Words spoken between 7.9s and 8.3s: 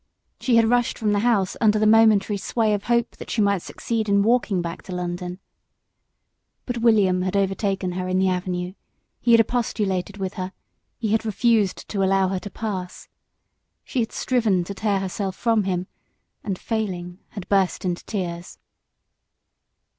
her in the